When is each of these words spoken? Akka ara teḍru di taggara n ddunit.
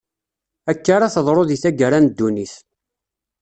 Akka 0.71 0.91
ara 0.95 1.13
teḍru 1.13 1.43
di 1.49 1.57
taggara 1.63 1.99
n 1.99 2.05
ddunit. 2.09 2.53